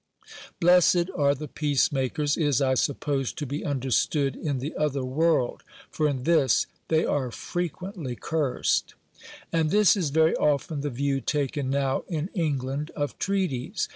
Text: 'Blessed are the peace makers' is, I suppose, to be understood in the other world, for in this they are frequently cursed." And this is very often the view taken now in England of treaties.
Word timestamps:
'Blessed 0.59 1.11
are 1.15 1.35
the 1.35 1.47
peace 1.47 1.91
makers' 1.91 2.35
is, 2.35 2.59
I 2.59 2.73
suppose, 2.73 3.31
to 3.33 3.45
be 3.45 3.63
understood 3.63 4.35
in 4.35 4.57
the 4.57 4.75
other 4.75 5.05
world, 5.05 5.61
for 5.91 6.07
in 6.07 6.23
this 6.23 6.65
they 6.87 7.05
are 7.05 7.29
frequently 7.29 8.15
cursed." 8.15 8.95
And 9.51 9.69
this 9.69 9.95
is 9.95 10.09
very 10.09 10.35
often 10.37 10.81
the 10.81 10.89
view 10.89 11.21
taken 11.21 11.69
now 11.69 12.03
in 12.09 12.31
England 12.33 12.89
of 12.95 13.19
treaties. 13.19 13.87